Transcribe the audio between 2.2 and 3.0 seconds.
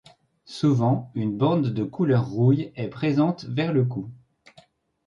rouille est